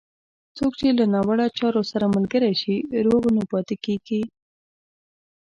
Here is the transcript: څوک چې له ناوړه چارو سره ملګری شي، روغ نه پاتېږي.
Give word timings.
څوک 0.57 0.71
چې 0.79 0.87
له 0.99 1.05
ناوړه 1.13 1.47
چارو 1.59 1.81
سره 1.91 2.13
ملګری 2.15 2.53
شي، 2.61 2.75
روغ 3.05 3.23
نه 3.37 3.43
پاتېږي. 3.51 4.21